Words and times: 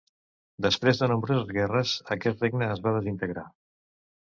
Després 0.65 1.01
de 1.01 1.09
nombroses 1.11 1.51
guerres, 1.59 1.93
aquest 2.17 2.43
regne 2.47 2.73
es 2.79 2.83
va 2.89 2.97
desintegrar. 2.99 3.47